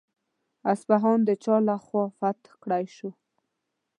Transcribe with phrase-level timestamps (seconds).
[0.71, 3.09] اصفهان د چا له خوا فتح کړای شو؟